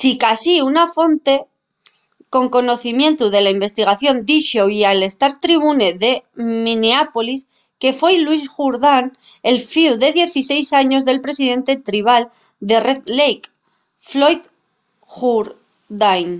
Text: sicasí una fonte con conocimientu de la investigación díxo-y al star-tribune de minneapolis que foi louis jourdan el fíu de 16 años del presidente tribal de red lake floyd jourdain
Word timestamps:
sicasí 0.00 0.54
una 0.70 0.84
fonte 0.96 1.34
con 2.34 2.44
conocimientu 2.56 3.24
de 3.34 3.40
la 3.44 3.54
investigación 3.56 4.16
díxo-y 4.30 4.78
al 4.90 5.00
star-tribune 5.14 5.88
de 6.02 6.12
minneapolis 6.66 7.40
que 7.80 7.90
foi 8.00 8.14
louis 8.24 8.44
jourdan 8.54 9.04
el 9.50 9.58
fíu 9.72 9.92
de 10.02 10.08
16 10.20 10.66
años 10.82 11.02
del 11.08 11.22
presidente 11.26 11.72
tribal 11.88 12.22
de 12.68 12.76
red 12.86 13.02
lake 13.18 13.46
floyd 14.08 14.42
jourdain 15.14 16.30